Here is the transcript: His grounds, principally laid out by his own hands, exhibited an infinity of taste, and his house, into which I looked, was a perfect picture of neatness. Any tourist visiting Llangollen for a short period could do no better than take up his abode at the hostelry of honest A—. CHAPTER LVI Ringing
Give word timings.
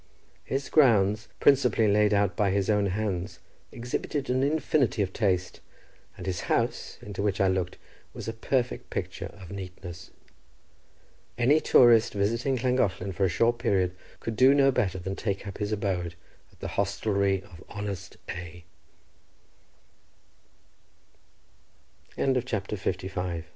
His 0.43 0.67
grounds, 0.67 1.27
principally 1.39 1.87
laid 1.87 2.11
out 2.11 2.35
by 2.35 2.49
his 2.49 2.71
own 2.71 2.87
hands, 2.87 3.37
exhibited 3.71 4.31
an 4.31 4.41
infinity 4.41 5.03
of 5.03 5.13
taste, 5.13 5.59
and 6.17 6.25
his 6.25 6.41
house, 6.49 6.97
into 7.03 7.21
which 7.21 7.39
I 7.39 7.47
looked, 7.47 7.77
was 8.11 8.27
a 8.27 8.33
perfect 8.33 8.89
picture 8.89 9.27
of 9.27 9.51
neatness. 9.51 10.09
Any 11.37 11.59
tourist 11.61 12.15
visiting 12.15 12.55
Llangollen 12.55 13.11
for 13.13 13.25
a 13.25 13.29
short 13.29 13.59
period 13.59 13.91
could 14.19 14.35
do 14.35 14.55
no 14.55 14.71
better 14.71 14.97
than 14.97 15.15
take 15.15 15.45
up 15.45 15.59
his 15.59 15.71
abode 15.71 16.15
at 16.51 16.61
the 16.61 16.69
hostelry 16.79 17.43
of 17.43 17.63
honest 17.69 18.17
A—. 18.27 18.65
CHAPTER 22.17 22.75
LVI 22.75 23.15
Ringing 23.15 23.43